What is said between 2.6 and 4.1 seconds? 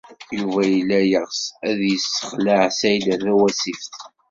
Saɛida Tawasift.